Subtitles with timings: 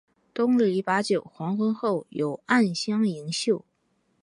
[0.33, 3.63] 东篱把酒黄昏后，有暗香盈袖